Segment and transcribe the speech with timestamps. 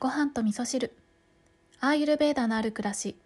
[0.00, 0.94] ご飯と味噌汁。
[1.78, 3.16] アーユルベーダのある暮らし。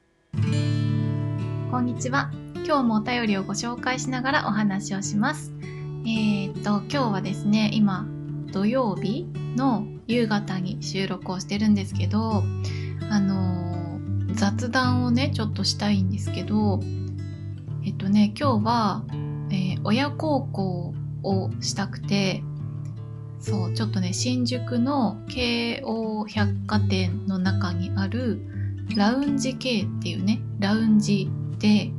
[1.70, 2.32] こんにちは。
[2.66, 5.52] 今日もお便りをご紹介しながらお話をします。
[6.04, 8.08] えー、っと今日はですね今
[8.50, 9.24] 土曜日
[9.54, 12.42] の夕方に収録をしてるんですけど
[13.08, 16.80] あのー、雑談をねちょっとしたいんですけど
[17.86, 19.04] えっとね今日は、
[19.52, 22.42] えー、親孝行をしたくて
[23.44, 28.40] そうちょっとね新宿の京王百貨店の中にある
[28.96, 31.90] ラウンジ K っていうねラウンジで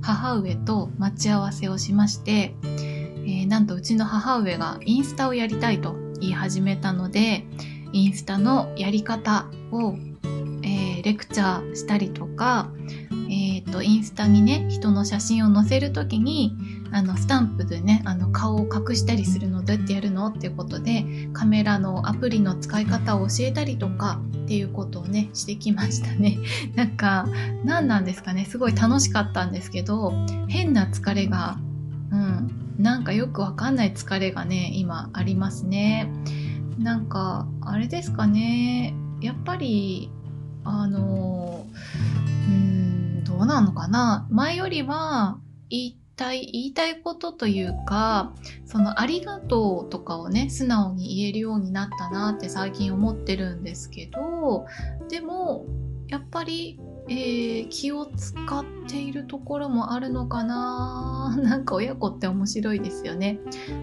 [0.00, 7.44] 母上と待ち合わせをしまして、えー、なんとうちの母上がインスタをやりたいと言い始めたので
[7.92, 9.96] インスタのやり方を、
[10.62, 12.70] えー、レクチャーしたりとか、
[13.28, 16.56] えーと、とインスタにね人の写真を載せる時に
[16.94, 26.38] あのスタンプでねあの顔を隠したりするのどうやってやるのっていうことでカメラのアプリの使い方を教えたりとかっていうことをねしてきましたね。
[26.76, 27.26] なんか
[27.64, 28.44] 何なんですかね。
[28.44, 30.12] すごい楽しかったんですけど
[30.46, 31.58] 変な疲れが
[32.12, 36.08] うんなんかよくわかんない疲れがね今ありますね。
[36.78, 38.94] なんかあれですかね。
[39.20, 40.12] やっぱり
[40.62, 41.66] あの
[42.48, 44.28] うんどうなのかな。
[44.30, 45.38] 前よりは
[45.70, 48.32] 言たい言いたいことというか
[48.64, 54.66] そのありがとうとかをね素直に言えるようになったなって最近思ってるんですけど
[55.08, 55.66] でも
[56.08, 63.40] やっぱり、えー、気を使っているところもあるのかな なんか親子って面白いですよね。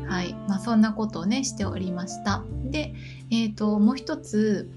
[0.08, 0.34] はい。
[0.48, 2.44] まあそんなことをねしておりました。
[2.70, 2.94] で
[3.32, 4.72] えっ、ー、ともう一つ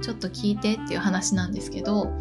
[0.00, 2.12] ちょっと聞いてっていう話なんですけど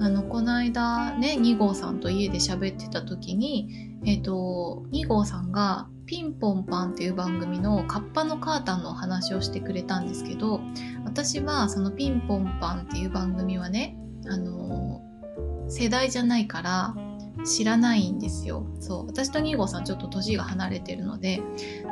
[0.00, 10.60] あのこの間ね2号さんと家で喋ってた時にえっ、ー、と2号さんがピンポンパンっていう番組のカッパのカータンのお話をしてくれたんですけど
[11.04, 15.02] 私はそのピンポンパンっていう番組はねあの
[15.68, 16.94] 世代じゃないから
[17.44, 18.66] 知らないんですよ。
[18.80, 21.42] そう私と2号さんちょっと年が離れてるので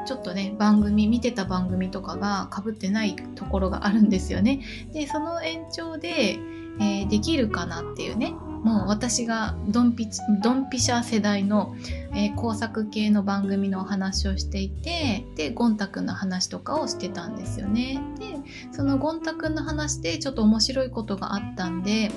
[0.06, 4.60] ちょっとね番組見てた番組とかがかぶってないところがあるんですよね。
[4.93, 6.38] でその延長で
[6.81, 8.35] えー、できるかなっていうね。
[8.65, 10.09] もう私がドンピ
[10.43, 11.77] ドンピシャ世代の、
[12.15, 18.01] えー、工作系の番組のお話をしていてでゴン太くんの話とかをしてたんですよね。
[18.19, 18.35] で
[18.73, 22.11] そのゴン太くんの話でちょっと面白いことがあったんで、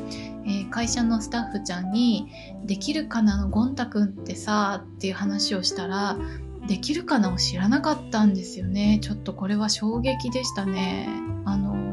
[0.45, 2.31] えー、会社のスタッフちゃんに
[2.63, 6.17] 「できるかなのゴン太くんってさ」っていう話をしたら
[6.65, 8.99] できるかなを知らなかったんですよね。
[9.01, 11.09] ちょっとこれは衝撃でしたね。
[11.43, 11.86] あの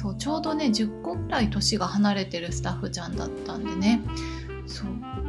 [0.00, 4.00] そうちょうどね10個ぐらい年が離れてるスタッフちゃんだったんでね。
[4.64, 4.88] そう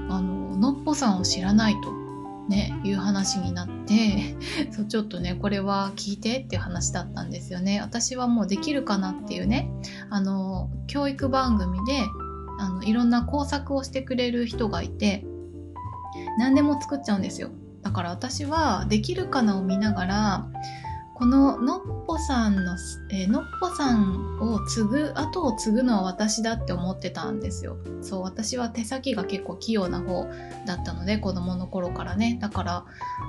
[0.09, 1.91] あののっぽさんを知らないと
[2.49, 4.35] ねいう話になって
[4.69, 7.81] そうちょっとねこれは聞いてっていう話だったんですよね。
[7.81, 9.71] 私はもうできるかなっていうね
[10.11, 12.03] あの教育番組で
[12.59, 15.25] あのいろんな工作をしてくれる人がいて
[16.37, 17.49] 何でも作っちゃうんですよ。
[17.81, 20.47] だから私はできるかなを見ながら
[21.19, 22.77] こののっぽさんの、
[23.09, 27.75] えー、のっぽさんを継ぐ後を継ぐのは私だって思ってたんですよ。
[28.01, 30.25] そう私は手先が結構器用な方
[30.65, 32.37] だったので子供の頃からね。
[32.41, 32.85] だから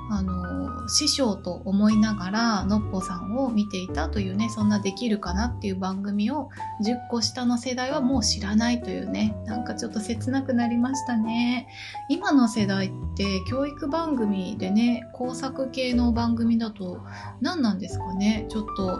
[0.09, 6.49] あの師匠と思いながらのっぽさんを見ていたというねそんなできるかなっていう番組を
[6.85, 11.67] 10個下の世代はもう知らないというねなんかちょっと切なくなりましたね。
[12.07, 17.01] 今の世代って教育番組でね工作系の番組だと
[17.41, 18.45] 何なんですかね。
[18.49, 18.99] ちょっと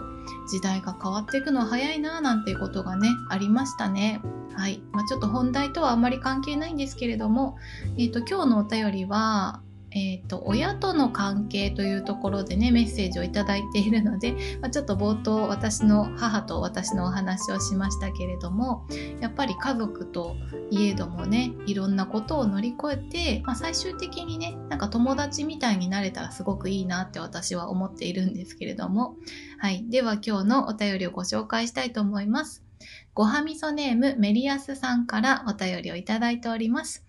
[0.50, 4.20] 時代が変わっていくのは早いななんていうことがねありましたね。
[4.54, 7.56] はい、まあ、ちょっと本題とはあんまり関係ないんですけれども、
[7.96, 9.62] えーと、今日のお便りは
[9.94, 18.86] えーと、親との関係というところでねメッセージを頂いているので、まあ、ちょっと冒頭私の母と私のお話をしましたけれども
[19.20, 20.36] やっぱり家族と
[20.70, 22.96] いえどもねいろんなことを乗り越え
[23.36, 29.16] て、まあ、最終的にねなんか友達みたいになれたらすごくいいなって私は思っているんですけれども
[29.58, 32.71] はいでは今日のお便りをご紹介したいと思います。
[33.14, 37.04] ごはみそネームメリアスさんからお便りをいただいております。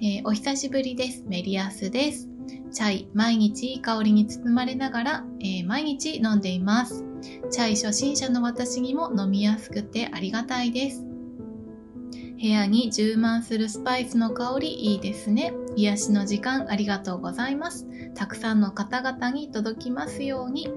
[0.00, 1.22] えー、お久しぶりです。
[1.26, 2.28] メリアスです。
[2.72, 7.04] チャイ、毎日いい香りに包まれながら、えー、毎日飲んでいます。
[7.50, 11.04] チャイ初心者の私にも飲みやすくてありがたいです。
[12.40, 15.54] 部屋に充満するスパイスの香りいいですね。
[15.76, 17.86] 癒しの時間ありがとうございます。
[18.14, 20.68] たくさんの方々に届きますように。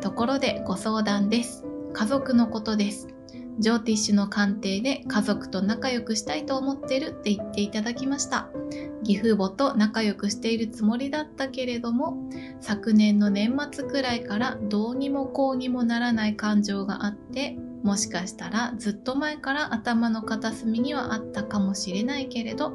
[0.00, 1.64] ところでご相談です。
[1.92, 3.08] 家族のことです。
[3.58, 8.48] ジョーティッシュの鑑定で家族と仲良くしたいと思ってるって言っていただきました。
[9.00, 12.28] 義父母と仲良くしているつもりだったけれども、
[12.60, 17.56] 昨年の年末くらいからどうにもこうにもならない感情があって、
[17.86, 22.72] もしかしたらずっと前から頭の片隅にはあったかもしれないけれど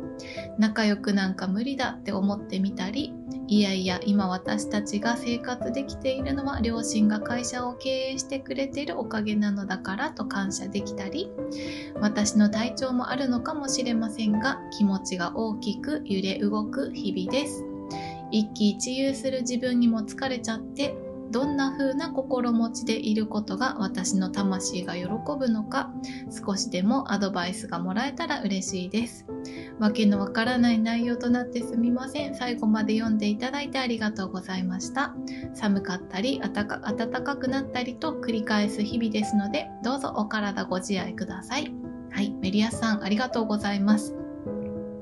[0.58, 3.14] 仲良くなんか無理だって思ってみたり
[3.48, 11.30] いやいや今私たちが生活できているのは両親が会社を経営してくれてるおかげなのだからと感謝できたり
[12.00, 17.66] 私の体調もあるのかもしれませんが気持ちが大きく揺れ動く日々です。
[18.32, 20.96] 一喜一憂する自分にも疲れちゃって
[21.32, 25.06] どんな風な心持ちでいることが私の魂が喜
[25.40, 25.92] ぶのか
[26.30, 29.26] 少しでもアドバイスがもらえたら嬉しいです。
[29.80, 32.36] わけのわからない内容となってすみません。
[32.36, 35.16] 最後まで読んでいただいてありがとうございました。
[35.54, 41.74] 寒かったり暖かくなったりと繰り返す日々ですのでどうぞお体ご自愛ください。
[42.12, 44.16] はいメリアスさんありがとうございます。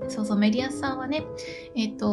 [0.08, 1.24] そうそうメリアスさんはね
[1.76, 2.10] えっ、ー、と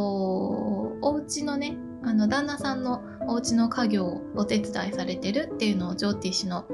[1.02, 6.64] お家のねあの旦那さんのお家の家業をお手伝いされてるっていうのをジョーティッシュの、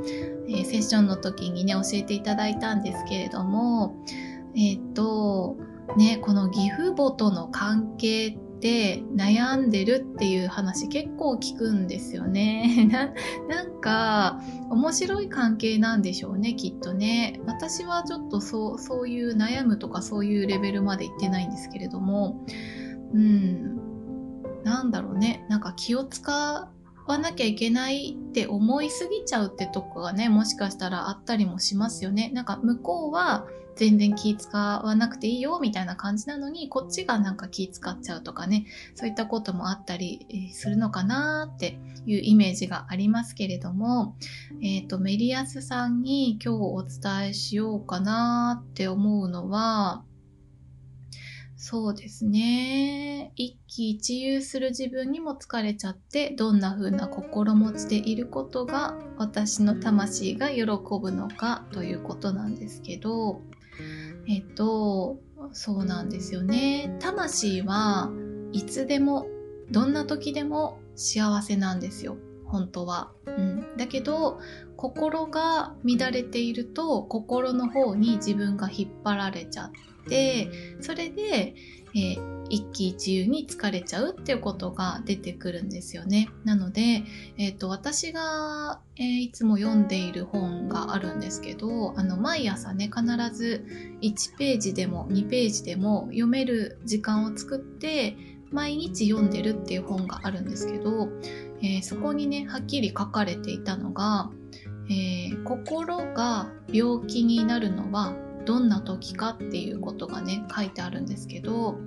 [0.46, 3.96] えー、セッションの時にね教えていただいたんですけれども
[4.54, 5.56] えっ、と
[5.96, 12.88] ねこの義父母との関係って悩んでるっていう話結構聞くんですよね。
[13.48, 14.40] なんか
[14.70, 17.40] 面白い関係なんでしょうねきっとね。
[17.46, 22.36] 私はちょっとそうそういう悩むとかそういうレベルまで行ってないんですけれども。
[23.14, 23.81] うん。
[24.64, 25.44] なんだろうね。
[25.48, 26.68] なんか気を使
[27.06, 32.30] わなきゃいけないって思いすぎちゃうってとこがねもしかしたらあったりもしますよね。
[32.32, 38.66] なんか向こうは全然気使わなくていいよみたいな感じなのにこっちがなんか気使っちゃうとかね。
[38.94, 44.16] そういったこともあったりするのかなっていうイメージがありますけれども、
[44.62, 50.04] えっ、ー、とメリアスさんに今日お伝えしようかなって思うのは
[51.64, 53.30] そうですね。
[53.36, 63.42] 一喜一憂する自分にも疲れちゃって、どんな風な心持ちでいることが私の魂が喜ぶのかということなんですけど、
[64.28, 65.20] えっと、
[65.52, 66.96] そうなんですよね。
[66.98, 68.10] 魂は
[68.50, 69.28] いつでも、
[69.70, 72.16] どんな時でも幸せなんですよ。
[72.44, 73.12] 本当は。
[73.24, 73.76] うん。
[73.76, 74.40] だけど、
[74.76, 80.50] 心が乱れていると、心の方に自分が引っ張られちゃってて、て
[80.80, 81.54] それで、
[81.94, 86.28] えー、一喜一憂に疲れちゃうっていうことが出てくるんですよね。
[86.44, 87.04] なので、
[87.38, 93.04] えーと、私が、えー、いつも読んでいる本があるんですけどあの毎朝ね必
[93.34, 93.64] ず
[94.00, 98.16] 1ページでも2ページでも読める時間を作って
[98.50, 101.08] 毎日読んでるっていう本があるんですけど、
[101.62, 104.30] えー、そこにねはっきり書かれていたのが、
[104.90, 111.78] えー、心が病気になるのはどんな時かっていうことがね書いてあるんですけど、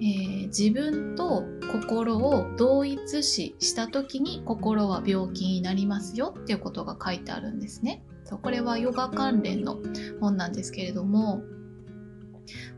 [0.00, 8.02] えー、自分と心を同一視した時に心は病気になりますよっていうことが書いてあるんですね。
[8.24, 9.78] そうこれはヨガ関連の
[10.20, 11.42] 本なんですけれども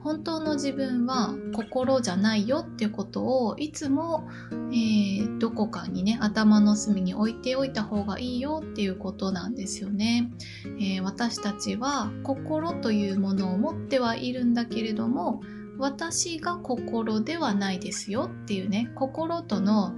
[0.01, 10.31] 本当の自分は心じゃないよっていうことをいつも、えー、どこかにね頭の隅に置いておいた方がいいよっていうことなんですよね、
[10.79, 15.41] えー、私たちは心というものを持ってはいるんだけれども
[15.79, 19.95] 私が心ではないですよっていうね心との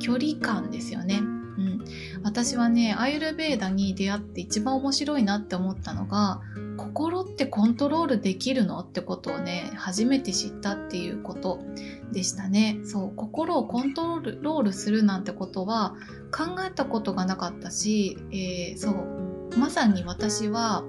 [0.00, 1.20] 距離感ですよね。
[1.58, 1.84] うん、
[2.22, 6.40] 私はねアイルベーダに出会って一番面白いなって思ったのが
[6.76, 11.60] 心ってコントロールできるのってことをね初めて知ったっていうこと
[12.12, 12.80] でしたね。
[12.84, 15.94] そう心をコントロールするなんてことは
[16.32, 20.84] 考えたことがなかったし、えー、そうまさに私は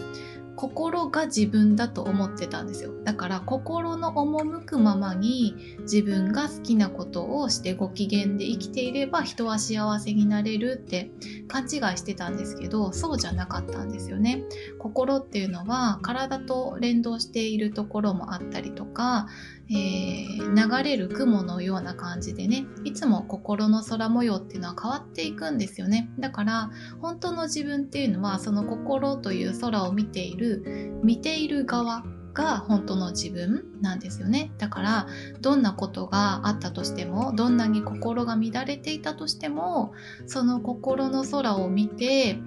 [0.56, 2.92] 心が自分だと思ってたんですよ。
[3.04, 11.12] だから心の赴くままに自分が好きなことをしてご機嫌で生きていれば人は幸せになれるって
[11.48, 14.44] 勘違いしてたんですけどそうじゃなかったんですよね。
[14.78, 19.28] 心っていうのは体と連動しているところもあったりとか
[19.72, 26.10] えー、流れる雲のような感じでねいつも心の空模様っていうのは変わっていくんですよね。
[26.20, 34.52] だから本当の自分っていうのはその心という空を見ている見ている側が本当の自分なんですよね。
[34.58, 35.08] だから
[35.42, 39.94] どんなことがあったとしてもどんなに心が乱れていたとしても
[40.28, 42.40] その心の空を見て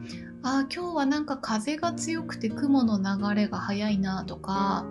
[0.43, 4.85] ああ今日はなんか風が強くて雲の流れが速いなとか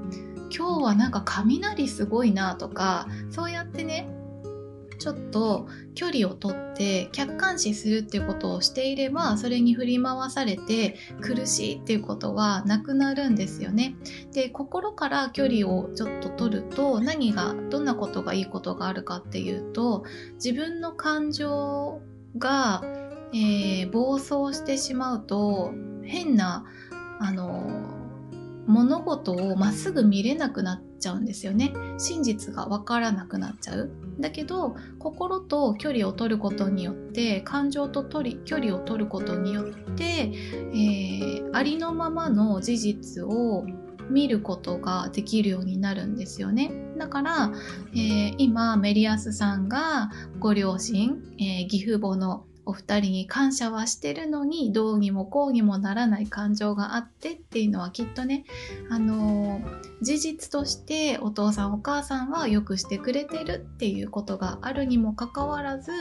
[0.55, 4.07] 今日はなんか雷すごいなとかそうやってね
[4.99, 13.95] ちょっと距離をとって客観視するっていうことをしていればそれに振り回されて苦しいっていうことはなくなるんですよね。
[14.31, 20.05] で心から距離をちょっと取ると何がどんなことがいいことがあるかっていうと
[20.35, 21.99] 自分の感情
[22.37, 22.81] が、
[23.33, 26.65] えー、暴走してしまうと変な
[27.19, 28.02] あの
[28.65, 31.73] 物事をまっすぐ見れなくなっちゃうんですよね。
[31.97, 33.91] 真実が分からなくなっちゃう。
[34.19, 39.65] だけど心と距離を取ることによって感情と距離を取ることによっ
[39.95, 43.65] て、えー、ありのままの事実を
[44.09, 46.71] 見ることができるようになるんですよね。
[46.97, 47.51] だから、
[47.93, 58.45] えー、今メリアスさんがご両親、えー、義父母のお二人に感謝はしてるのにどうにもこうにもならない感情があってっていうのはきっとね
[58.89, 59.61] あの
[60.01, 65.91] 事実としてお父さんお母さんはよくしてくれてるっていうことがあるにもかかわらず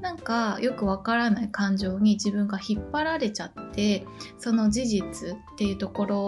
[0.00, 4.06] なんかよくわからない感情に自分が引っ張られちゃって
[4.38, 6.20] その事実っていうところ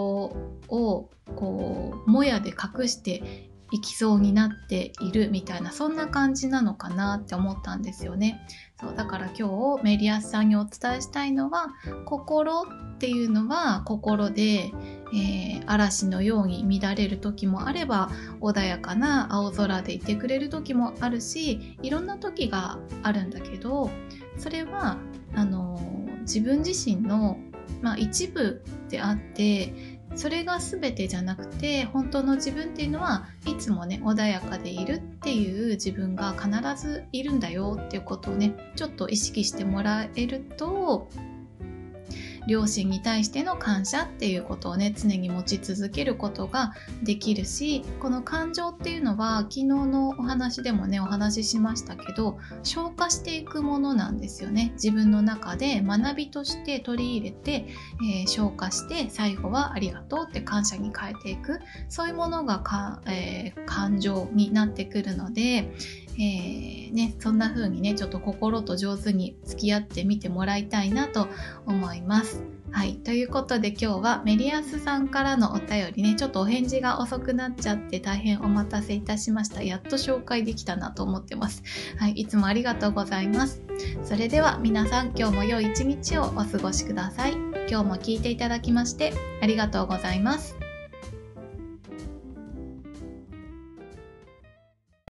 [0.67, 8.41] をこうもやで隠していきそうになっているみたいなそんな感じなのかなって思ったんですよね。
[8.79, 11.73] そうだから今日メリアスさんにお伝えしたいのは
[12.05, 14.71] 心っていうのは心で、
[15.13, 18.09] えー、嵐のように乱れる時もあれば
[18.39, 23.89] 穏やかな青空でいてくれる時もあるしいろんな時があるんだけど
[24.37, 24.97] それは
[25.35, 25.77] あの
[26.21, 27.37] 自分自身の、
[27.81, 29.73] まあ、一部であって
[30.15, 36.49] それが全てじゃなくて本当の自分っていうのはいつもね穏やかでいるっていう自分が必
[36.81, 41.09] ずいるんだよっていうことをねちょっと意識してもらえると
[42.49, 54.71] 両親に対しての感謝っていうことをね常に持ち続けることができるしこの感情っていうのは昨日のお話でもねお話ししましたけど消化していくものなんですよね。
[54.73, 57.67] 自分の中で学びとして取り入れて、
[58.01, 61.59] えー、消化して最後はありがとうって感謝に変えていく。
[61.87, 65.71] そういうものがか、えー、感情になってくるので、
[66.19, 71.27] えー、ね、そんな風にね、ちょっと心と上手に付き合ってみてもらいたいなと
[71.65, 72.43] 思います。
[72.71, 72.95] はい。
[72.97, 79.63] ということで今日はメリアスさんからのお便りね、ちょっとお返事が遅くなっちゃって大変お待たせいたしました。
[79.63, 81.63] やっと紹介できたなと思ってます。
[81.97, 82.11] はい。
[82.11, 83.61] いつもありがとうございます。
[84.03, 87.33] それでは皆さん今日も良い一日をお過ごしください。
[87.69, 90.58] 今日も聞いていただきましてありがとうございます。